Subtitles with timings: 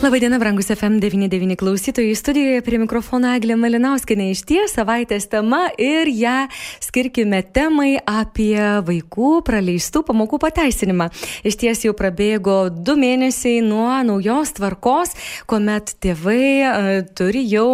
[0.00, 2.14] Labadiena, brangus FM99 klausytojai.
[2.16, 6.46] Studijoje prie mikrofono Eglė Malinauskinė iš ties savaitės tema ir ją
[6.80, 11.10] skirkime temai apie vaikų praleistų pamokų pateisinimą.
[11.44, 15.12] Iš ties jau prabėgo du mėnesiai nuo naujos tvarkos,
[15.44, 17.68] kuomet tėvai uh, turi jau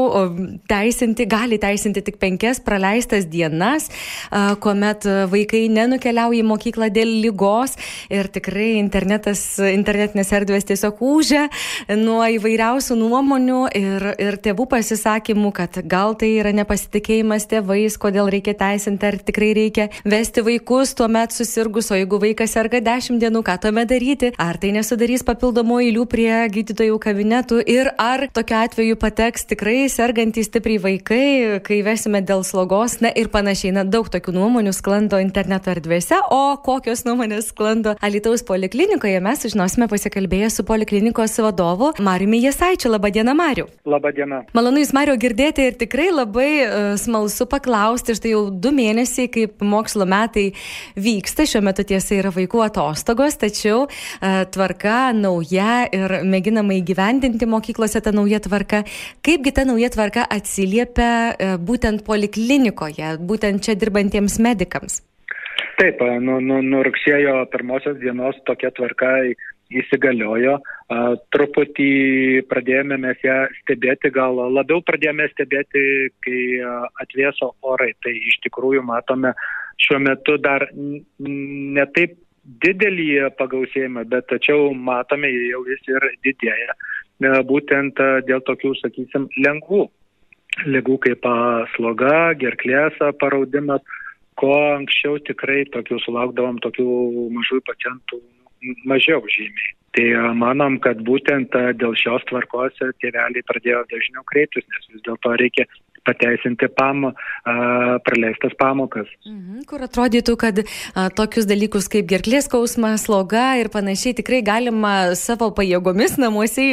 [0.67, 3.87] teisinti, gali teisinti tik penkias praleistas dienas,
[4.33, 7.79] uh, kuomet vaikai nenukeliauja į mokyklą dėl lygos
[8.11, 11.47] ir tikrai internetas, internetinės erdvės tiesiog užia
[11.95, 18.31] nuo nuo įvairiausių nuomonių ir, ir tėvų pasisakymų, kad gal tai yra nepasitikėjimas tėvais, kodėl
[18.33, 23.21] reikia teisinti, ar tikrai reikia vesti vaikus tuo metu susirgus, o jeigu vaikas serga 10
[23.21, 27.61] dienų, ką tuomet daryti, ar tai nesudarys papildomų eilių prie gydytojų kabinetų?
[27.69, 31.27] Ir ar tokiu atveju pateks tikrai sergantys stipriai vaikai,
[31.67, 36.57] kai vesime dėl slogos, na ir panašiai, na daug tokių nuomonių sklando interneto erdvėse, o
[36.65, 42.91] kokios nuomonės sklando Alitaus poliklinikoje, mes sužinosime pasikalbėję su poliklinikos vadovu Mariumi Jasaičiu.
[42.93, 43.67] Labadiena, Mariu.
[43.89, 44.43] Labadiena.
[44.55, 48.15] Malonu Jūs, Mariu, girdėti ir tikrai labai uh, smalsu paklausti.
[48.19, 50.47] Štai jau du mėnesiai, kaip mokslo metai
[50.95, 58.05] vyksta, šiuo metu tiesa yra vaikų atostogos, tačiau uh, tvarka nauja ir mėginama įgyvendinti mokyklose
[58.05, 58.85] tą naują tvarką.
[59.27, 65.03] Kaipgi ta nauja tvarka atsiliepia uh, būtent poliklinikoje, būtent čia dirbantiems medikams?
[65.77, 69.11] Taip, nuo nu, nu rugsėjo pirmosios dienos tokia tvarka
[69.71, 70.57] įsigaliojo.
[71.35, 71.91] Truputį
[72.51, 75.83] pradėjome mes ją stebėti, gal labiau pradėjome stebėti,
[76.25, 76.43] kai
[77.03, 77.93] atvėso orai.
[78.05, 79.35] Tai iš tikrųjų matome
[79.83, 82.17] šiuo metu dar ne taip
[82.63, 86.79] didelį pagausėjimą, bet tačiau matome jau jis ir didėja.
[87.49, 89.87] Būtent dėl tokių, sakysim, lengvų
[90.65, 91.27] lygų kaip
[91.75, 93.83] sloga, gerklės paraudimas,
[94.41, 96.87] ko anksčiau tikrai tokių sulaukdavom tokių
[97.35, 98.21] mažų pacientų
[98.85, 99.75] mažiau žymiai.
[99.97, 105.65] Tai manom, kad būtent dėl šios tvarkos tėveliai pradėjo dažniau kreiptis, nes vis dėlto reikia
[106.07, 107.13] pateisinti pamo,
[108.07, 109.09] praleistas pamokas.
[109.27, 114.95] Mhm, kur atrodytų, kad a, tokius dalykus kaip gerklės skausmas, sloga ir panašiai tikrai galima
[115.19, 116.67] savo pajėgomis namuose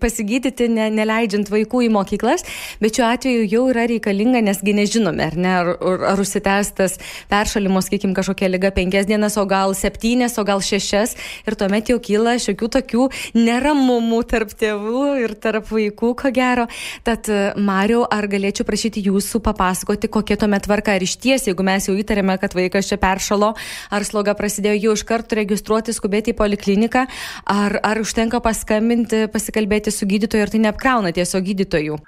[0.00, 2.46] pasigydyti, ne, neleidžiant vaikų į mokyklas,
[2.82, 5.72] bet šiuo atveju jau yra reikalinga, nesgi nežinome, ar ne, ar,
[6.12, 6.98] ar, užsitęstas
[7.30, 11.98] peršalimo, sakykime, kažkokia lyga penkias dienas, o gal septynias, o gal šešias ir tuomet jau
[12.02, 13.08] kyla šiokių tokių
[13.38, 16.66] neramumų tarp tėvų ir tarp vaikų, ko gero.
[17.06, 17.28] Tad,
[17.60, 20.94] Mariu, ar galėčiau prašyti paprašyti jūsų papasakoti, kokia tuomet tvarka.
[20.96, 23.54] Ar iš ties, jeigu mes jau įtarėme, kad vaikas čia peršalo,
[23.92, 27.04] ar sloga prasidėjo, jau iš karto registruoti, skubėti į polikliniką,
[27.44, 31.98] ar, ar užtenka paskambinti, pasikalbėti su gydytoju, ar tai neapkrauna tiesiog gydytojų?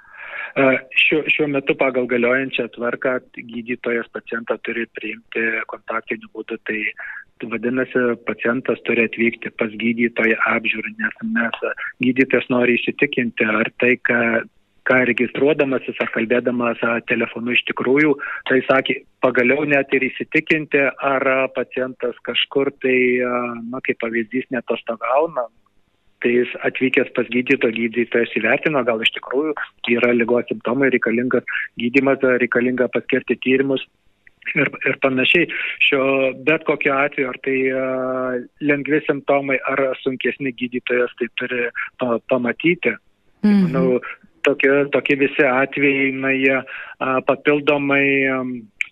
[0.53, 6.81] Šiuo, šiuo metu pagal galiojančią tvarką gydytojas pacientą turi priimti kontaktiniu būdu, tai
[7.49, 11.63] vadinasi, pacientas turi atvykti pas gydytoją apžiūrą, nes mes
[12.05, 14.19] gydytojas nori įsitikinti, ar tai, ką
[14.89, 18.13] ką registruodamasis ar kalbėdamas telefonu iš tikrųjų,
[18.49, 22.97] tai sakė, pagaliau net ir įsitikinti, ar pacientas kažkur tai,
[23.71, 25.47] na, kaip pavyzdys, netostogauna.
[26.23, 29.57] Tai jis atvykęs pas gydytoją, gydytojas įvertino, gal iš tikrųjų
[29.91, 31.43] yra lygos simptomai, reikalingas
[31.79, 33.83] gydimas, reikalinga paskirti tyrimus
[34.55, 35.49] ir, ir panašiai.
[35.83, 36.03] Šio
[36.47, 41.67] bet kokiu atveju, ar tai uh, lengvi simptomai, ar sunkesni gydytojas tai turi
[41.99, 42.95] pa, pamatyti.
[43.43, 43.63] Mm -hmm.
[43.67, 43.99] Manau,
[44.47, 46.61] tokie, tokie visi atvejai, na, jie
[47.29, 48.05] papildomai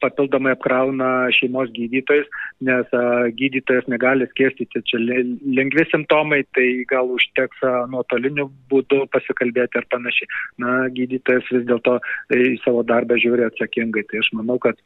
[0.02, 2.30] papildomai apkrauna šeimos gydytojus,
[2.68, 3.04] nes a,
[3.38, 10.32] gydytojas negali skėstyti, čia lengvi simptomai, tai gal užteks a, nuotoliniu būdu pasikalbėti ar panašiai.
[10.64, 12.00] Na, gydytojas vis dėlto
[12.36, 14.80] į savo darbą žiūri atsakingai, tai aš manau, kad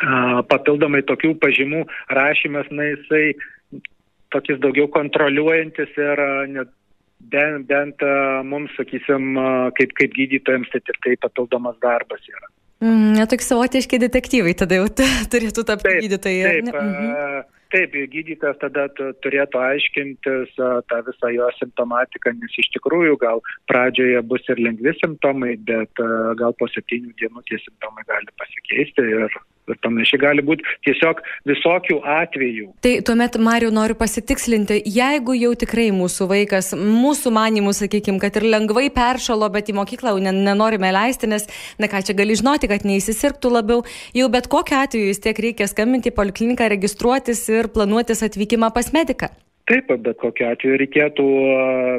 [0.00, 1.84] a, papildomai tokių pažymų
[2.16, 3.26] rašymas, na, jisai
[4.34, 6.72] tokis daugiau kontroliuojantis ir net
[7.20, 8.04] bent, bent
[8.44, 9.34] mums, sakysim,
[9.78, 12.48] kaip, kaip gydytojams, tai tik tai papildomas darbas yra.
[12.84, 14.88] Mm, toks savotiški detektyvai tada jau
[15.32, 16.50] turėtų tapti taip, gydytojai.
[16.68, 17.46] Taip, mhm.
[17.72, 18.84] taip, gydytojas tada
[19.24, 23.40] turėtų aiškintis tą visą jo simptomatiką, nes iš tikrųjų gal
[23.72, 26.04] pradžioje bus ir lengvi simptomai, bet
[26.36, 29.40] gal po septynių dienų tie simptomai gali pasikeisti ir
[29.72, 32.68] ir panašiai gali būti tiesiog visokių atvejų.
[32.84, 38.48] Tai tuomet, Mariu, noriu pasitikslinti, jeigu jau tikrai mūsų vaikas, mūsų manimų, sakykime, kad ir
[38.56, 41.48] lengvai peršalo, bet į mokyklą jau nenorime leisti, nes,
[41.82, 43.82] na ką čia gali žinoti, kad neįsisirgtų labiau,
[44.16, 48.92] jau bet kokiu atveju vis tiek reikia skambinti į polikliniką, registruotis ir planuotis atvykimą pas
[48.96, 49.32] mediką.
[49.66, 51.24] Taip, bet kokiu atveju reikėtų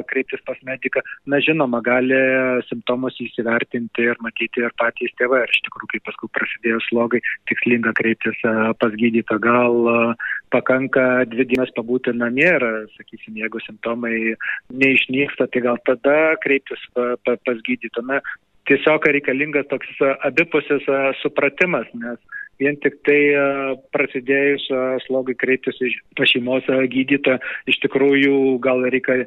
[0.08, 1.02] kreiptis pas mediką.
[1.28, 2.16] Na, žinoma, gali
[2.64, 5.42] simptomus įsivertinti ir matyti ir patys tėvai.
[5.44, 7.20] Ir iš tikrųjų, kai paskui prasidėjo slogai,
[7.50, 8.40] tikslinga kreiptis
[8.80, 9.36] pas gydytą.
[9.44, 9.92] Gal
[10.54, 12.66] pakanka dvi dienas pabūti namie ir,
[12.96, 14.16] sakysim, jeigu simptomai
[14.72, 18.06] neišnyksta, tai gal tada kreiptis pas gydytą.
[18.08, 18.22] Na,
[18.68, 19.92] tiesiog reikalingas toks
[20.24, 20.88] abipusis
[21.20, 22.16] supratimas, nes
[22.58, 23.42] vien tik tai e,
[23.94, 25.78] prasidėjus e, slogai kreiptis
[26.18, 27.38] pas šeimos e, gydytoją,
[27.70, 29.20] iš tikrųjų gal reikia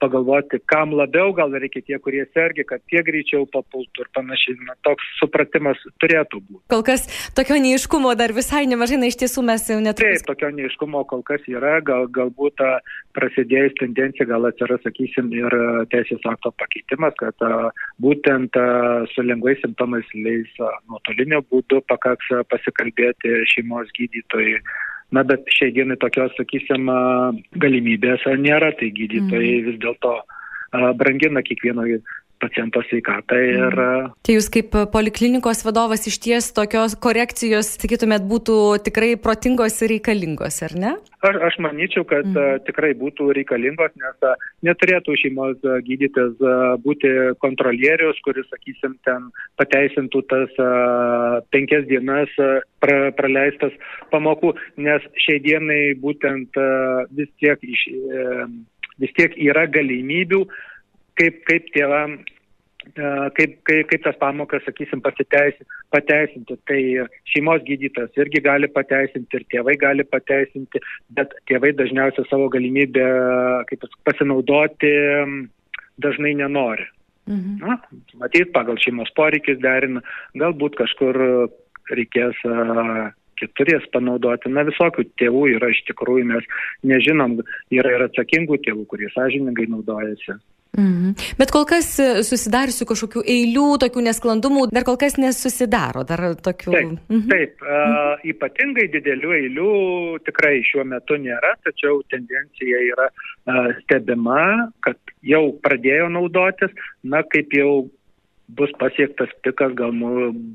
[0.00, 4.56] pagalvoti, kam labiau, gal reikia tie, kurie sergi, kad tie greičiau papultų ir panašiai.
[4.66, 6.62] Na, toks supratimas turėtų būti.
[6.72, 7.06] Kol kas
[7.36, 10.18] tokio neiškumo dar visai nemažai, na iš tiesų mes jau neturime.
[10.18, 12.60] Taip, tokio neiškumo kol kas yra, gal, galbūt
[13.16, 15.56] prasidėjus tendencija, gal atsiras, sakysim, ir
[15.92, 17.46] teisės akto pakeitimas, kad
[18.02, 18.56] būtent
[19.14, 24.60] su lengvais simptomais leis nuotolinio būdu pakaks pasiekti pasikalbėti šeimos gydytojai.
[25.10, 26.86] Na, bet šiai dienai tokios, sakysim,
[27.58, 29.64] galimybės nėra, tai gydytojai mm.
[29.66, 30.20] vis dėlto
[30.94, 31.82] brangina kiekvieno
[32.40, 33.76] paciento sveikatą ir...
[33.76, 34.08] Mm.
[34.24, 38.56] Tai jūs kaip poliklinikos vadovas iš ties tokios korekcijos, sakytumėt, būtų
[38.86, 40.94] tikrai protingos ir reikalingos, ar ne?
[41.26, 42.38] Aš, aš manyčiau, kad mm.
[42.38, 46.40] uh, tikrai būtų reikalingos, nes uh, neturėtų šeimos gydytis
[46.84, 47.12] būti
[47.44, 49.28] kontrolierius, kuris, sakysim, ten
[49.60, 50.56] pateisintų tas
[51.52, 52.32] penkias dienas
[52.80, 53.76] pra, praleistas
[54.12, 56.60] pamokų, nes šiai dienai būtent
[57.16, 57.88] vis tiek iš...
[59.00, 60.56] Vis tiek yra galimybių uh,
[61.18, 62.20] kaip, kaip tėvam
[63.36, 66.56] kaip, kaip, kaip tas pamokas, sakysim, pateisinti.
[66.68, 66.80] Tai
[67.28, 70.80] šeimos gydytojas irgi gali pateisinti ir tėvai gali pateisinti,
[71.16, 73.06] bet tėvai dažniausiai savo galimybę
[73.70, 74.94] kaip, pasinaudoti
[76.00, 76.88] dažnai nenori.
[77.30, 77.60] Mhm.
[77.62, 77.76] Na,
[78.18, 80.02] matyt, pagal šeimos poreikis derina,
[80.34, 81.18] galbūt kažkur
[81.90, 82.38] reikės
[83.40, 84.50] kitur jas panaudoti.
[84.52, 86.48] Na, visokių tėvų yra iš tikrųjų, mes
[86.86, 87.38] nežinom,
[87.72, 90.40] yra ir atsakingų tėvų, kurie sąžiningai naudojasi.
[90.78, 91.14] Mhm.
[91.38, 96.04] Bet kol kas e, susidariusių kažkokių eilių, tokių nesklandumų, dar kol kas nesusidaro.
[96.06, 96.70] Dar tokių...
[96.70, 97.24] Taip, mhm.
[97.32, 99.70] taip uh, ypatingai didelių eilių
[100.28, 107.50] tikrai šiuo metu nėra, tačiau tendencija yra uh, stebima, kad jau pradėjo naudotis, na kaip
[107.56, 107.72] jau
[108.56, 109.92] bus pasiektas pikas, gal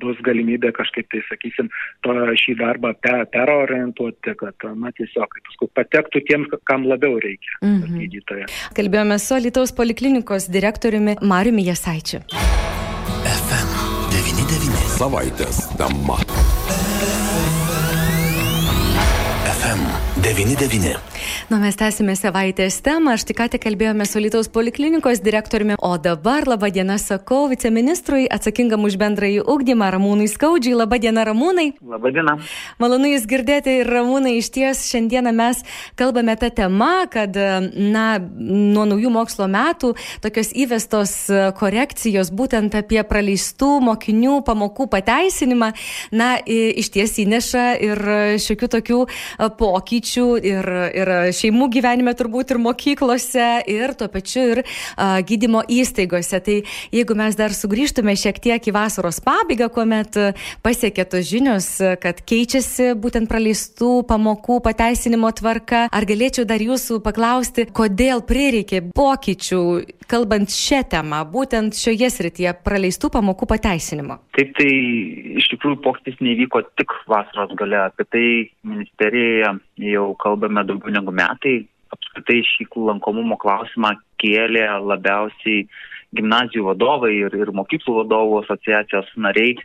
[0.01, 1.69] bus galimybė kažkaip tai, sakysim,
[2.05, 7.97] to, šį darbą per, perorientuoti, kad, na, tiesiog, paskui patektų tiems, kam labiau reikia -hmm.
[8.03, 8.45] gydytoje.
[8.77, 12.19] Kalbėjome su Lietuvos poliklinikos direktoriumi Mariumi Jasaičiu.
[13.25, 13.69] FM
[14.13, 14.85] 99.
[14.99, 16.17] Savaitės tema.
[19.57, 19.81] FM
[20.21, 21.14] 99.
[21.49, 23.13] Nu, mes tęsime savaitės temą.
[23.15, 28.25] Aš tik ką tik kalbėjome su Lietuvos poliklinikos direktoriumi, o dabar labą dieną sakau viceministrui
[28.33, 30.73] atsakingam už bendrąjį ugdymą Ramūnui Skaudžiai.
[30.79, 31.67] Labą dieną, Ramūnai.
[31.85, 32.37] Labą dieną.
[32.81, 35.61] Malonu Jūs girdėti ir Ramūnai, iš ties šiandieną mes
[35.99, 37.37] kalbame tą temą, kad
[37.77, 39.93] na, nuo naujų mokslo metų
[40.25, 41.15] tokios įvestos
[41.59, 45.71] korekcijos būtent apie praleistų mokinių pamokų pateisinimą,
[46.15, 48.03] na, iš ties įneša ir
[48.41, 48.99] šiokių tokių
[49.61, 56.41] pokyčių ir, ir šeimų gyvenime turbūt ir mokyklose, ir tuo pačiu ir a, gydymo įstaigose.
[56.45, 56.57] Tai
[56.95, 60.19] jeigu mes dar sugrįžtume šiek tiek į vasaros pabaigą, kuomet
[60.65, 61.69] pasiekė tos žinios,
[62.01, 69.61] kad keičiasi būtent praleistų pamokų pateisinimo tvarka, ar galėčiau dar jūsų paklausti, kodėl prireikė pokyčių,
[70.09, 74.19] kalbant šią temą, būtent šioje srityje praleistų pamokų pateisinimo?
[74.37, 74.69] Taip, tai
[75.39, 78.25] iš tikrųjų pokytis nevyko tik vasaros gale, apie tai
[78.65, 81.65] ministerijoje jau kalbame daugiau negu metai.
[81.93, 85.67] Apskritai šį lankomumo klausimą kėlė labiausiai
[86.15, 89.55] gimnazijų vadovai ir, ir mokyklų vadovų asociacijos nariai,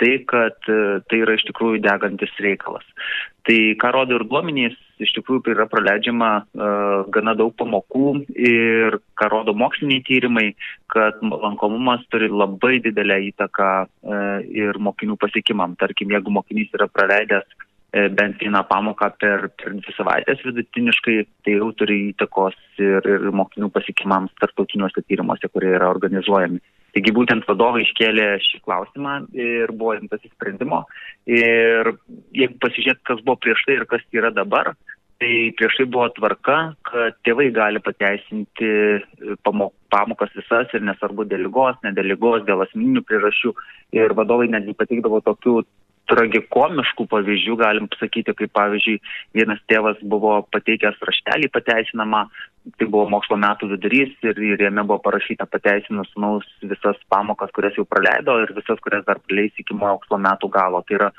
[0.00, 2.86] tai kad e, tai yra iš tikrųjų degantis reikalas.
[3.46, 8.98] Tai ką rodo ir duomenys, iš tikrųjų tai yra praleidžiama uh, gana daug pamokų ir
[9.16, 10.50] ką rodo moksliniai tyrimai,
[10.92, 15.72] kad lankomumas turi labai didelę įtaką uh, ir mokinių pasiekimam.
[15.80, 17.48] Tarkim, jeigu mokinys yra praleidęs
[17.92, 23.70] bent vieną pamoką per, per dvi savaitės vidutiniškai, tai jau turi įtakos ir, ir mokinių
[23.74, 26.62] pasiekimams tarptautiniuose tyrimuose, kurie yra organizuojami.
[26.94, 30.84] Taigi būtent vadovai iškėlė šį klausimą ir buvo imtasi sprendimo.
[31.30, 31.92] Ir
[32.34, 34.72] jeigu pasižiūrėt, kas buvo prieš tai ir kas yra dabar,
[35.20, 36.56] tai prieš tai buvo tvarka,
[36.88, 38.70] kad tėvai gali pateisinti
[39.46, 43.52] pamok, pamokas visas ir nesvarbu dėl lygos, ne dėl lygos, dėl asmeninių priežasčių.
[44.00, 45.60] Ir vadovai netgi pateikdavo tokių
[46.10, 48.98] tragikomiškų pavyzdžių, galim pasakyti, kaip pavyzdžiui,
[49.36, 52.24] vienas tėvas buvo pateikęs raštelį pateisinamą,
[52.76, 57.78] tai buvo mokslo metų vidurys ir, ir jame buvo parašyta pateisinus naus visas pamokas, kurias
[57.78, 60.84] jau praleido ir visas, kurias dar praleis iki mokslo metų galo.
[60.86, 61.10] Tai yra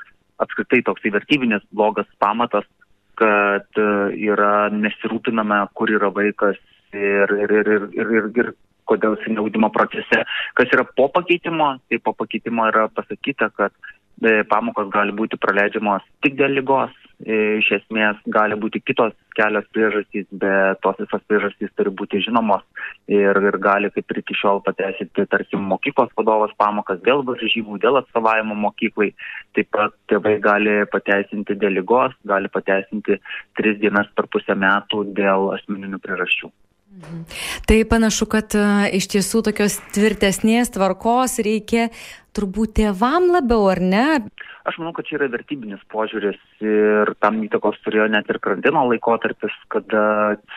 [0.42, 2.68] apskritai toks vertybinis blogas pamatas
[3.18, 3.88] kad e,
[4.30, 6.58] yra nesirūpinama, kur yra vaikas
[6.96, 8.52] ir, ir, ir, ir, ir, ir, ir
[8.88, 10.22] kodėl jis neaudimo procese.
[10.58, 13.74] Kas yra po pakeitimo, tai po pakeitimo yra pasakyta, kad
[14.50, 16.92] pamokos gali būti praleidžiamos tik dėl lygos,
[17.24, 22.62] e, iš esmės gali būti kitos kelios priežastys, bet tos visos priežastys turi būti žinomos
[23.08, 28.00] ir, ir gali kaip ir iki šiol pateisinti, tarkim, mokyklos vadovas pamokas dėl varžybų, dėl
[28.02, 29.12] atstovavimo mokyklai.
[29.56, 33.18] Taip pat tėvai gali pateisinti dėl lygos, gali pateisinti
[33.58, 36.52] tris dienas per pusę metų dėl asmeninių priežasčių.
[37.66, 41.88] Tai panašu, kad uh, iš tiesų tokios tvirtesnės tvarkos reikia
[42.36, 44.06] turbūt tėvam labiau, ar ne?
[44.68, 49.54] Aš manau, kad čia yra vertybinis požiūris ir tam įtakos turėjo net ir karantino laikotarpis,
[49.74, 50.04] kada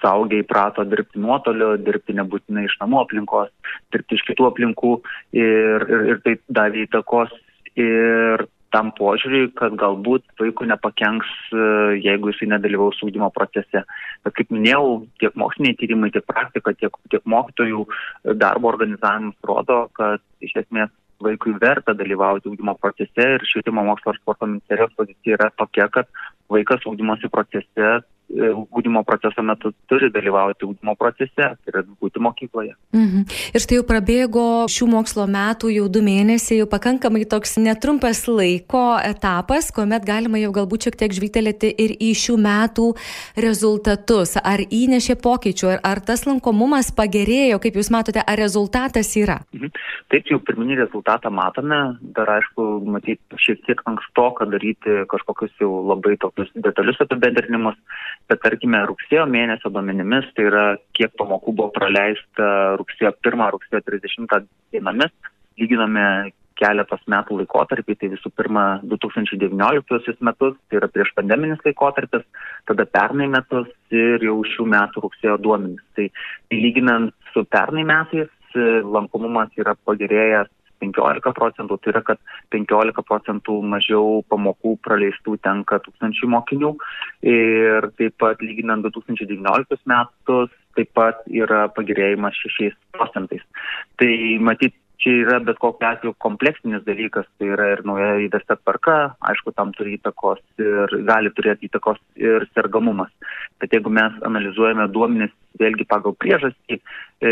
[0.01, 3.49] saugiai prato dirbti nuotoliu, dirbti nebūtinai iš namų aplinkos,
[3.95, 4.93] dirbti iš kitų aplinkų
[5.41, 7.33] ir, ir, ir tai davė įtakos
[7.81, 11.67] ir tam požiūriui, kad galbūt vaikui nepakenks, e,
[12.03, 13.85] jeigu jisai nedalyvaus ūkdymo procese.
[14.25, 17.85] Bet kaip minėjau, tiek moksliniai tyrimai, tiek praktika, tiek, tiek mokytojų
[18.41, 20.91] darbo organizavimas rodo, kad iš esmės
[21.23, 26.11] vaikui verta dalyvauti ūkdymo procese ir švietimo mokslo ir sporto ministerijos pozicija yra tokia, kad
[26.51, 27.93] vaikas ūkdymosi procese
[28.29, 32.73] ūkdymo proceso metu turi dalyvauti ūkdymo procese, tai yra būti mokykloje.
[32.95, 33.25] Mhm.
[33.53, 38.97] Ir štai jau prabėgo šių mokslo metų, jau du mėnesiai, jau pakankamai toks netrumpas laiko
[39.05, 42.87] etapas, kuomet galima jau galbūt šiek tiek žvytelėti ir į šių metų
[43.45, 44.35] rezultatus.
[44.41, 49.41] Ar įnešė pokyčių, ar, ar tas lankomumas pagerėjo, kaip Jūs matote, ar rezultatas yra?
[49.55, 49.73] Mhm.
[50.13, 56.15] Taip, jau pirminį rezultatą matome, dar aišku, matyti šiek tiek ankstoka daryti kažkokius jau labai
[56.21, 57.77] tokius detalius apibendrinimus
[58.29, 60.65] bet tarkime rugsėjo mėnesio duomenimis, tai yra
[60.97, 62.47] kiek pamokų buvo praleista
[62.79, 65.13] rugsėjo 1, rugsėjo 30 dienomis,
[65.59, 66.07] lyginame
[66.55, 72.23] keletos metų laikotarpį, tai visų pirma 2019 metus, tai yra prieš pandeminis laikotarpis,
[72.69, 75.83] tada pernai metus ir jau šių metų rugsėjo duomenys.
[75.97, 76.07] Tai,
[76.49, 80.47] tai lyginant su pernai metais, lankomumas yra pagerėjęs
[80.83, 82.21] 15 procentų, tai yra, kad
[82.55, 86.75] 15 procentų mažiau pamokų praleistų tenka tūkstančių mokinių
[87.31, 93.43] ir taip pat lyginant 2019 metus taip pat yra pagerėjimas 6 procentais.
[93.99, 94.11] Tai
[94.43, 99.53] matyt, čia yra bet kokiu atveju kompleksinis dalykas, tai yra ir nauja įvesta tvarka, aišku,
[99.55, 103.11] tam turi įtakos ir gali turėti įtakos ir sergamumas.
[103.61, 106.79] Bet jeigu mes analizuojame duomenis vėlgi pagal priežastį,
[107.23, 107.31] e,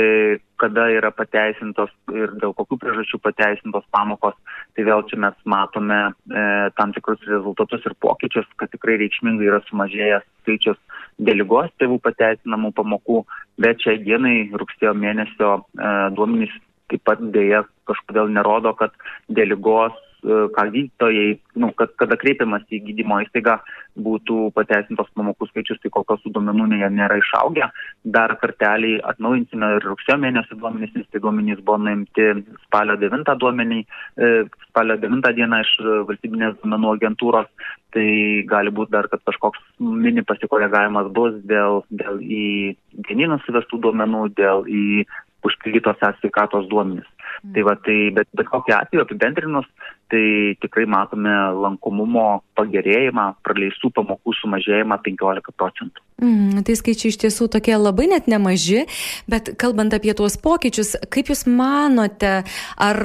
[0.62, 4.36] kada yra pateisintos ir dėl kokių priežasčių pateisintos pamokos,
[4.76, 6.46] tai vėl čia mes matome e,
[6.80, 10.80] tam tikrus rezultatus ir pokyčius, kad tikrai reikšmingai yra sumažėjęs skaičius
[11.20, 13.24] dėl lygos tėvų pateisinamų pamokų,
[13.62, 16.56] bet šiai dienai rugsėjo mėnesio e, duomenys
[16.94, 18.94] taip pat dėja kažkodėl nerodo, kad
[19.28, 23.58] dėl lygos e, ką gydytojai, nu, kad kada kreipiamas į gydymo įstaigą
[24.06, 27.68] būtų pateisintos pamokų skaičius, tai kol kas tų duomenų nėra išaugę.
[28.16, 32.30] Dar kartelį atnaujinsime ir rugsėjo mėnesio duomenys, nes tai duomenys buvo nuimti
[32.66, 34.34] spalio 9 duomenį, e,
[34.70, 35.76] spalio 9 dieną iš
[36.10, 37.52] valstybinės duomenų agentūros.
[37.94, 38.08] Tai
[38.50, 42.74] gali būti dar, kad kažkoks mini pasikoregavimas bus dėl, dėl į
[43.06, 45.06] dienynus suvestų duomenų, dėl į
[45.48, 47.10] užpildytos sveikatos duomenys.
[47.44, 47.54] Mm.
[47.56, 49.68] Tai va, tai, bet, bet kokiu atveju apibendrinus,
[50.12, 51.34] tai tikrai matome
[51.64, 56.04] lankomumo pagerėjimą, praleistų pamokų sumažėjimą 15 procentų.
[56.24, 58.86] Mm, tai skaičiai iš tiesų tokie labai net nemaži,
[59.28, 62.44] bet kalbant apie tuos pokyčius, kaip Jūs manote,
[62.78, 63.02] ar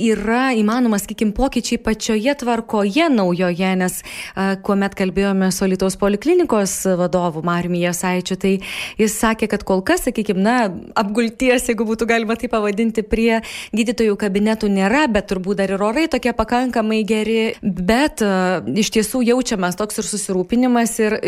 [0.00, 4.00] yra įmanoma, sakykim, pokyčiai pačioje tvarkoje naujoje, nes
[4.64, 8.52] kuomet kalbėjome su Lietuvos poliklinikos vadovu Mariumi Jasaičiu, tai
[9.00, 13.40] jis sakė, kad kol kas, sakykim, na, apgulties, jeigu būtų galima tai pavadinti, prie
[13.76, 19.78] gydytojų kabinetų nėra, bet turbūt dar ir orai tokie pakankamai geri, bet iš tiesų jaučiamas
[19.78, 21.18] toks ir susirūpinimas ir,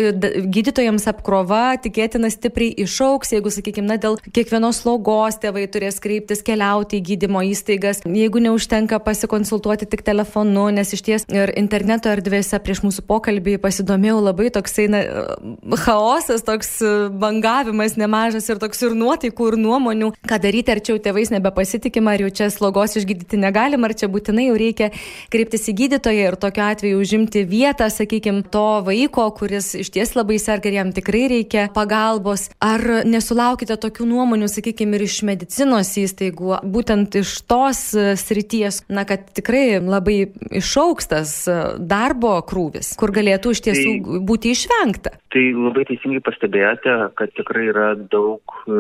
[0.53, 6.99] gydytojams apkrova tikėtina stipriai išauks, jeigu, sakykim, na, dėl kiekvienos slaugos tėvai turės kreiptis keliauti
[7.01, 8.03] į gydymo įstaigas.
[8.07, 13.59] Jeigu neuž neužtenka pasikonsultuoti tik telefonu, nes iš ties ir interneto erdvėse prieš mūsų pokalbį
[13.59, 15.01] pasidomėjau labai toksai na,
[15.83, 16.79] chaosas, toks
[17.11, 22.15] bangavimas nemažas ir toks ir nuotaikų, ir nuomonių, ką daryti, ar čia jau tėvais nebepasitikima,
[22.15, 24.93] ar jau čia slogos išgydyti negalima, ar čia būtinai jau reikia
[25.33, 30.39] kreiptis į gydytoją ir tokiu atveju užimti vietą, sakykime, to vaiko, kuris iš ties labai
[30.39, 32.49] serga ir jam tikrai reikia pagalbos.
[32.63, 37.89] Ar nesulaukite tokių nuomonių, sakykime, ir iš medicinos įstaigų, būtent iš tos
[38.23, 38.42] srities?
[38.43, 44.21] Srities, na, kad tikrai labai išauks tas e, darbo krūvis, kur galėtų iš tiesų tai,
[44.27, 45.15] būti išvengta.
[45.33, 48.73] Tai labai teisingai pastebėjote, kad tikrai yra daug e,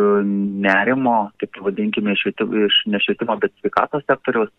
[0.67, 4.51] nerimo, taip vadinkime, iš nešvietimo, bet sveikatos sektoriaus.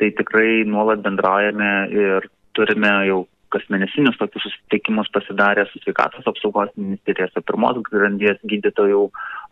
[0.00, 7.28] Tai tikrai nuolat bendraujame ir turime jau kasmėnesinius tokius susitikimus pasidarę su sveikatos apsaugos ministerija,
[7.32, 9.08] su pirmos grandies gydytojų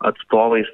[0.07, 0.69] atstovais.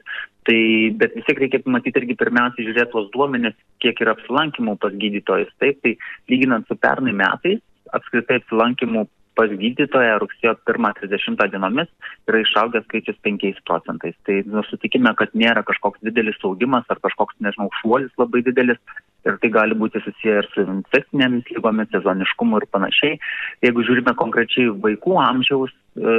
[0.45, 0.59] Tai,
[1.01, 5.49] bet vis tiek reikėtų matyti irgi pirmiausia žiūrėti tuos duomenis, kiek yra apsilankimų pas gydytojus.
[5.61, 5.95] Taip, tai
[6.29, 7.63] lyginant su pernai metais,
[7.97, 11.89] apskritai apsilankimų pas gydytoją rugsėjo 1-30 dienomis
[12.29, 14.15] yra išaugęs skaičius 5 procentais.
[14.27, 18.79] Tai nu, sutikime, kad nėra kažkoks didelis augimas ar kažkoks, nežinau, šuolis labai didelis
[19.25, 23.19] ir tai gali būti susiję ir su infekcinėmis lygomis, sezoniškumu ir panašiai.
[23.65, 26.17] Jeigu žiūrime konkrečiai vaikų amžiaus e,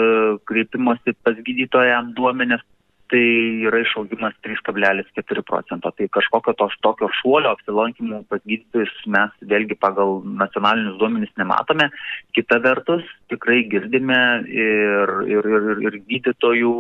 [0.51, 2.65] kreipimosi pas gydytoją duomenis,
[3.13, 3.23] tai
[3.69, 5.93] yra išaugimas 3,4 procento.
[5.97, 11.91] Tai kažkokio tos tokio šuolio apsilankimų pas gydytojus mes vėlgi pagal nacionalinius duomenys nematome.
[12.37, 14.21] Kita vertus, tikrai girdime
[14.51, 16.75] ir, ir, ir, ir gydytojų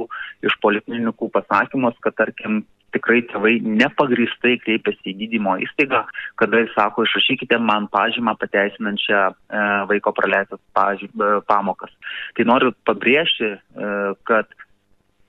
[0.47, 2.65] iš poliklinikų pasakymus, kad tarkim
[2.97, 6.05] tikrai tėvai nepagristai kreipiasi į gydymo įstaigą,
[6.41, 11.93] kada jis sako, išrašykite man pažymą pateisinančią e, vaiko praleistas e, pamokas.
[12.37, 13.91] Tai noriu pabrėžti, e,
[14.29, 14.55] kad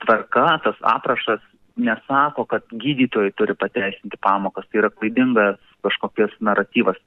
[0.04, 1.44] tvarka, tas aprašas
[1.78, 4.66] nesako, kad gydytojai turi pateisinti pamokas.
[4.70, 6.98] Tai yra klaidingas kažkokias naratyvas.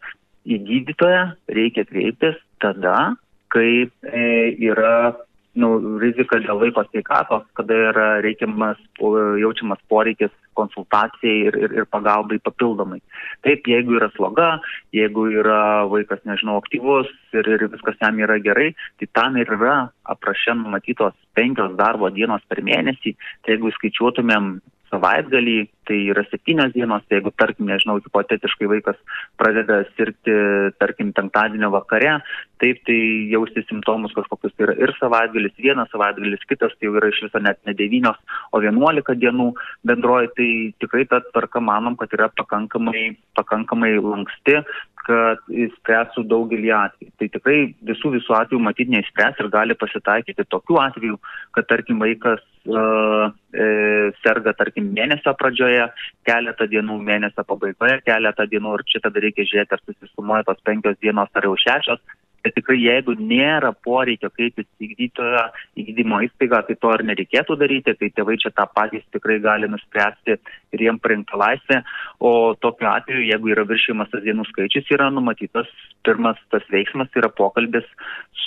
[0.47, 3.15] Į gydytoją reikia kreiptis tada,
[3.53, 4.25] kai e,
[4.71, 5.13] yra
[5.59, 12.39] nu, rizika dėl vaiko sveikatos, kada yra reikiamas, jaučiamas poreikis konsultacijai ir, ir, ir pagalbai
[12.45, 13.01] papildomai.
[13.47, 14.51] Taip, jeigu yra sloga,
[14.95, 19.79] jeigu yra vaikas, nežinau, aktyvus ir, ir viskas jam yra gerai, tai tam ir yra
[20.15, 23.17] aprašė numatytos penkios darbo dienos per mėnesį.
[23.43, 24.59] Tai jeigu skaičiuotumėm
[24.91, 25.57] savaitgalį,
[25.89, 28.99] tai yra septynios dienos, tai jeigu, tarkim, nežinau, hipotetiškai vaikas
[29.41, 30.35] pradeda sirgti,
[30.83, 32.19] tarkim, penktadienio vakare,
[32.63, 32.99] taip, tai
[33.33, 37.43] jausti simptomus kažkokius tai yra ir savaitgalis, vienas savaitgalis, kitas, tai jau yra iš viso
[37.43, 38.21] net ne devynios,
[38.53, 39.51] o vienuolika dienų
[39.89, 40.51] bendroji, tai
[40.85, 44.61] tikrai ta tvarka manom, kad yra pakankamai, pakankamai lanksti,
[45.07, 47.11] kad įspręstų daugelį atvejų.
[47.19, 51.19] Tai tikrai visų visų atvejų matyti neįspręs ir gali pasitaikyti tokių atvejų,
[51.57, 55.87] kad tarkim vaikas serga tarkim mėnesio pradžioje,
[56.29, 60.99] keletą dienų mėnesio pabaigoje, keletą dienų ir čia tada reikia žiūrėti, ar susisumuoja tos penkios
[61.01, 62.03] dienos ar jau šešios,
[62.45, 65.43] bet tikrai jeigu nėra poreikio kreiptis į gydytoją,
[65.77, 69.69] į gydymo įstaigą, tai to ir nereikėtų daryti, tai tėvai čia tą patys tikrai gali
[69.71, 70.37] nuspręsti
[70.75, 71.83] ir jiem parinkti laisvę,
[72.21, 75.69] o tokiu atveju, jeigu yra viršymas tas dienų skaičius, yra numatytas
[76.07, 77.87] pirmas tas veiksmas, yra pokalbis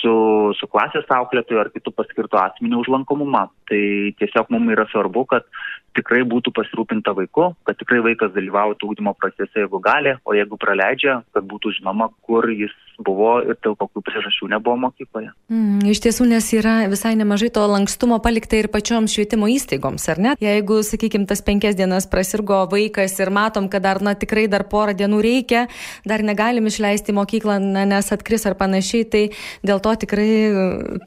[0.00, 0.14] su,
[0.58, 3.46] su klasės auklėtoju ar kitų paskirtų asmenių užlankomumą.
[3.70, 3.82] Tai
[4.20, 5.48] tiesiog mums yra svarbu, kad
[5.94, 11.20] tikrai būtų pasirūpinta vaiku, kad tikrai vaikas dalyvautų ūkdymo procese, jeigu gali, o jeigu praleidžia,
[11.34, 15.32] kad būtų žinoma, kur jis buvo ir dėl kokių priežasčių nebuvo mokykloje.
[15.50, 20.20] Mm, iš tiesų, nes yra visai nemažai to lankstumo palikta ir pačioms švietimo įstaigoms, ar
[20.22, 20.34] ne?
[20.42, 24.94] Jeigu, sakykime, tas penkias dienas prasirgo vaikas ir matom, kad dar, na, tikrai dar porą
[24.94, 25.66] dienų reikia,
[26.06, 29.22] dar negalim išleisti mokyklą, na, nes atkris ar panašiai, tai
[29.66, 30.28] dėl to tikrai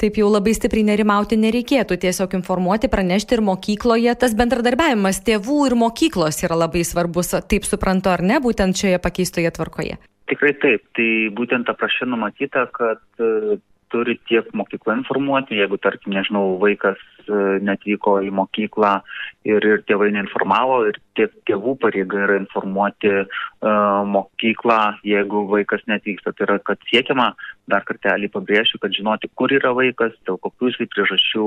[0.01, 1.99] taip jau labai stipriai nerimauti nereikėtų.
[2.03, 4.13] Tiesiog informuoti, pranešti ir mokykloje.
[4.19, 9.51] Tas bendradarbiavimas tėvų ir mokyklos yra labai svarbus, taip suprantu, ar ne, būtent šioje pakeistoje
[9.57, 9.97] tvarkoje.
[10.27, 10.83] Tikrai taip.
[10.97, 13.57] Tai būtent aprašė numatyta, kad e,
[13.93, 17.16] turi tiek mokykla informuoti, jeigu, tarkim, nežinau, vaikas e,
[17.63, 18.93] netvyko į mokyklą
[19.47, 23.27] ir, ir tėvai neinformavo, ir tiek tėvų pareiga yra informuoti uh,
[24.07, 26.33] mokyklą, jeigu vaikas netvyksta.
[26.35, 27.31] Tai yra, kad siekiama,
[27.71, 31.45] dar kartelį pabrėšiu, kad žinoti, kur yra vaikas, dėl kokių jisai priežasčių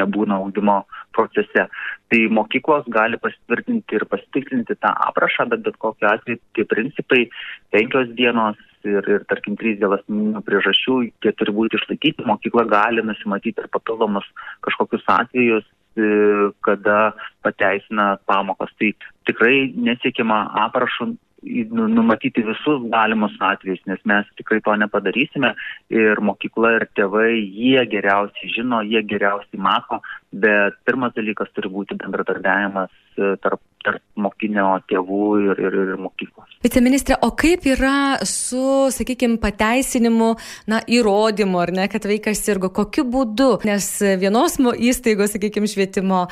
[0.00, 0.82] nebūna augdymo
[1.16, 1.66] procese.
[2.12, 7.26] Tai mokyklos gali pasitvirtinti ir pasitikrinti tą aprašą, bet bet kokiu atveju tie principai
[7.74, 13.04] penkios dienos ir, ir tarkim, trys dėl asmeninių priežasčių, tie turi būti išlaikyti, mokykla gali
[13.06, 14.26] nusimatyti ir papildomus
[14.66, 15.68] kažkokius atvejus,
[15.98, 17.12] e, kada
[17.46, 18.72] pateisina pamokas.
[18.80, 18.92] Tai
[19.28, 21.12] tikrai nesiekima aprašų
[21.70, 25.52] nu, numatyti visus galimus atvejus, nes mes tikrai to nepadarysime
[25.92, 30.00] ir mokykla ir tėvai, jie geriausiai žino, jie geriausiai mato,
[30.32, 36.56] bet pirmas dalykas turi būti bendradarbiavimas e, tarp tarp mokinio tėvų ir, ir, ir mokyklos.
[36.64, 40.32] Viceministrė, o kaip yra su, sakykime, pateisinimu,
[40.70, 43.50] na, įrodymu, ar ne, kad vaikas sirgo, kokiu būdu?
[43.68, 43.86] Nes
[44.20, 46.24] vienos įstaigos, sakykime, švietimo,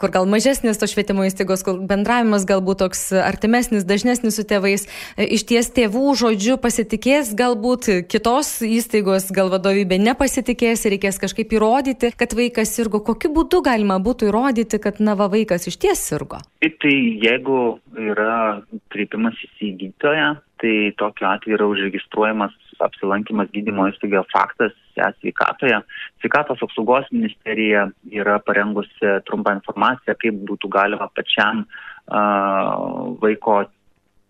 [0.00, 5.28] kur gal mažesnės to švietimo įstaigos, kur bendravimas galbūt toks artimesnis, dažnesnis su tėvais, e,
[5.36, 12.12] iš ties tėvų žodžiu pasitikės, galbūt kitos įstaigos gal vadovybė nepasitikės ir reikės kažkaip įrodyti,
[12.18, 13.02] kad vaikas sirgo.
[13.04, 16.40] Kokiu būdu galima būtų įrodyti, kad, na, va, vaikas iš ties sirgo?
[16.58, 17.56] Tai Tai jeigu
[18.00, 25.82] yra kreipimas į gydytoją, tai tokiu atveju yra užregistruojamas apsilankimas gydymo įstaigoje faktas e-sveikatoje.
[26.22, 33.58] Sveikatos apsaugos ministerija yra parengusi trumpą informaciją, kaip būtų galima pačiam uh, vaiko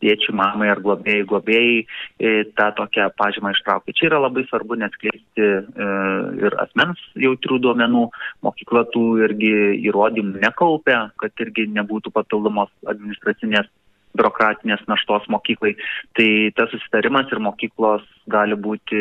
[0.03, 3.97] tėčiui, mamai ar globėjai, globėjai e, tą tokią pažymą ištraukti.
[3.99, 5.89] Čia yra labai svarbu neatskleisti e,
[6.45, 8.07] ir asmens jautrių duomenų,
[8.47, 9.53] mokykla tų irgi
[9.89, 13.71] įrodymų nekaupia, kad irgi nebūtų papildomos administracinės
[14.19, 15.75] biurokratinės naštos mokyklai.
[16.17, 18.99] Tai tas susitarimas ir mokyklos gali būti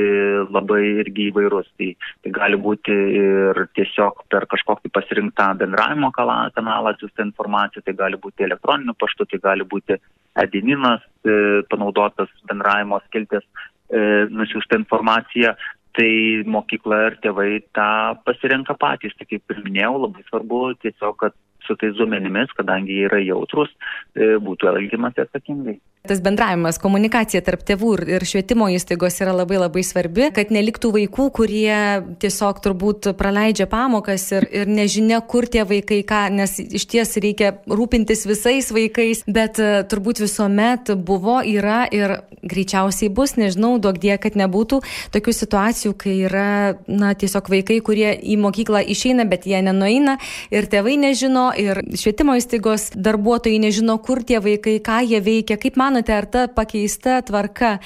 [0.53, 1.69] labai irgi įvairus.
[1.79, 1.89] Tai,
[2.23, 8.47] tai gali būti ir tiesiog per kažkokį pasirinktą bendravimo kanalą atsiųsta informacija, tai gali būti
[8.47, 9.99] elektroniniu paštu, tai gali būti
[10.43, 13.45] edininas, e, panaudotas bendravimo skiltis,
[13.89, 15.55] e, nusiųsta informacija.
[15.97, 16.11] Tai
[16.45, 17.89] mokykla ir tėvai tą
[18.27, 19.15] pasirenka patys.
[19.17, 21.33] Tai kaip ir minėjau, labai svarbu tiesiog, kad
[21.65, 23.71] su tais duomenimis, kadangi jie yra jautrus,
[24.15, 25.79] e, būtų elgiamasi atsakingai.
[26.05, 31.25] Tas bendravimas, komunikacija tarp tėvų ir švietimo įstaigos yra labai labai svarbi, kad neliktų vaikų,
[31.35, 31.79] kurie
[32.21, 37.57] tiesiog turbūt praleidžia pamokas ir, ir nežinia, kur tie vaikai ką, nes iš ties reikia
[37.67, 44.13] rūpintis visais vaikais, bet e, turbūt visuomet buvo, yra ir greičiausiai bus, nežinau, duok die,
[44.21, 44.79] kad nebūtų
[45.15, 46.47] tokių situacijų, kai yra,
[46.87, 50.15] na, tiesiog vaikai, kurie į mokyklą išeina, bet jie nenueina
[50.55, 55.75] ir tėvai nežino, ir švietimo įstaigos darbuotojai nežino, kur tie vaikai, ką jie veikia, kaip
[55.75, 57.77] man manote, ar ta pakeista tvarka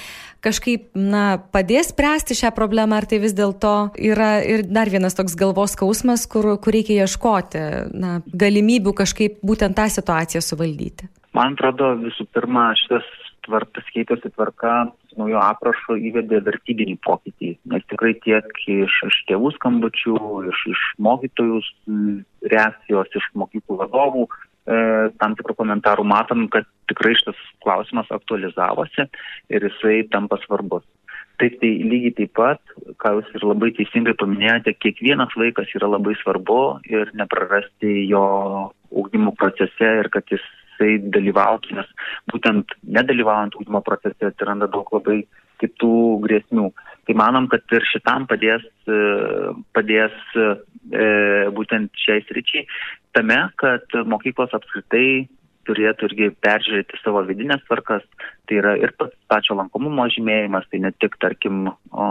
[0.42, 5.38] kažkaip, na, padės spręsti šią problemą, ar tai vis dėlto yra ir dar vienas toks
[5.38, 11.10] galvos skausmas, kur, kur reikia ieškoti, na, galimybių kažkaip būtent tą situaciją suvaldyti?
[11.32, 13.06] Man atrodo, visų pirma, šitas
[13.46, 20.16] tvarkas keitėsi tvarka naujo aprašo įvedė vertybinį pokytį, nes tikrai tiek iš, iš tėvų skambučių,
[20.52, 21.60] iš, iš mokytojų
[22.52, 24.28] reakcijos, iš mokyklų vadovų,
[24.64, 29.08] tam tikrų komentarų matom, kad tikrai šitas klausimas aktualizavosi
[29.50, 30.84] ir jisai tampa svarbus.
[31.40, 32.60] Taip tai lygiai taip pat,
[33.02, 36.58] ką jūs ir labai teisingai paminėjote, kiekvienas vaikas yra labai svarbu
[36.92, 38.24] ir neprarasti jo
[38.92, 41.88] ūkdymo procese ir kad jisai dalyvautų, nes
[42.30, 45.22] būtent nedalyvaujant ūkdymo procese atsiranda daug labai
[45.62, 45.94] kitų
[46.26, 46.68] grėsmių.
[47.02, 48.62] Tai manom, kad ir šitam padės,
[49.74, 50.50] padės e,
[51.56, 52.66] būtent šiais ryčiai
[53.16, 55.26] tame, kad mokyklos apskritai
[55.68, 58.04] turėtų irgi peržiūrėti savo vidinės tvarkas,
[58.48, 58.94] tai yra ir
[59.30, 62.06] pačio lankomumo žymėjimas, tai ne tik, tarkim, o,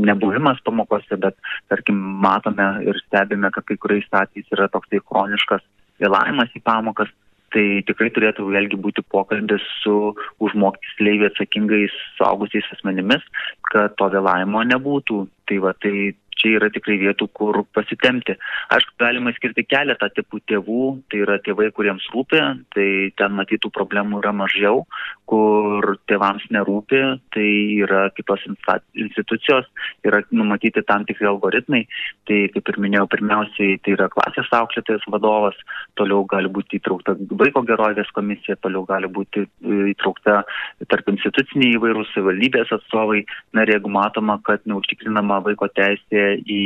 [0.00, 1.36] nebuvimas pamokose, bet,
[1.72, 5.64] tarkim, matome ir stebime, kad kai kuriais atvejais yra toksai chroniškas
[6.02, 7.12] vėlavimas į pamokas,
[7.54, 13.24] tai tikrai turėtų vėlgi būti pokalbis su už mokytis atsakingais suaugusiais asmenimis,
[13.70, 15.26] kad to vėlavimo nebūtų.
[15.46, 18.36] Tai va, tai čia yra tikrai vietų, kur pasitemti.
[18.74, 22.42] Aišku, galima skirti keletą tipų tėvų, tai yra tėvai, kuriems rūpi,
[22.76, 24.84] tai ten matytų problemų yra mažiau,
[25.26, 27.00] kur tėvams nerūpi,
[27.34, 27.46] tai
[27.82, 29.66] yra kitos institucijos,
[30.06, 31.82] yra numatyti tam tikri algoritmai,
[32.28, 35.58] tai kaip ir minėjau, pirmiausiai tai yra klasės auklėtojas vadovas,
[35.98, 40.42] toliau gali būti įtraukta vaiko gerovės komisija, toliau gali būti e, įtraukta
[40.90, 43.24] tarp instituciniai įvairūs savivaldybės atstovai,
[43.56, 46.62] na ir jeigu matoma, kad neužtikrinama vaiko teisė į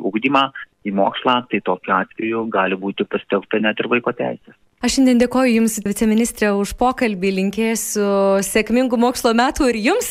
[0.00, 0.48] ugdymą,
[0.86, 4.56] į mokslą, tai tokiu atveju gali būti pasitelkta net ir vaiko teisės.
[4.80, 10.08] Aš šiandien dėkoju Jums, viceministrė, už pokalbį, linkėsiu sėkmingų mokslo metų ir Jums,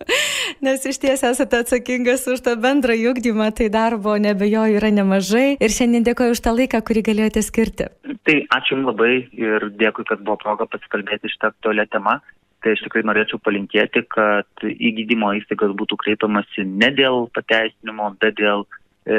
[0.66, 5.72] nes iš ties esate atsakingas už tą bendrą ugdymą, tai darbo nebejoju yra nemažai ir
[5.72, 7.88] šiandien dėkoju už tą laiką, kurį galėjote skirti.
[8.28, 12.18] Tai ačiū Jums labai ir dėkui, kad buvo proga pasikalbėti šitą aktualią temą
[12.64, 18.38] tai aš tikrai norėčiau palinkėti, kad į gydymo įstaigas būtų kreipiamasi ne dėl pateisinimo, bet
[18.40, 18.64] dėl
[19.04, 19.18] e,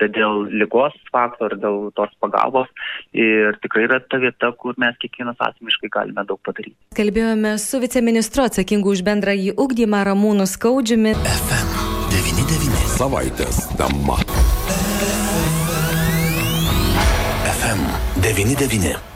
[0.00, 2.68] bet dėl lygos fakto ir dėl tos pagalbos.
[3.16, 6.76] Ir tikrai yra ta vieta, kur mes kiekvienas asmeniškai galime daug padaryti.
[6.98, 11.16] Kalbėjome su viceministru atsakingu už bendrąjį ugdymą Ramūnu Skaudžiumi.
[11.38, 12.84] FM99.
[12.98, 14.20] Savaitės dama.
[17.54, 19.13] FM99.